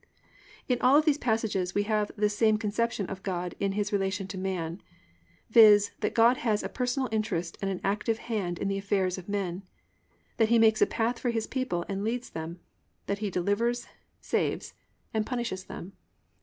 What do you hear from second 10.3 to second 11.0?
that He makes a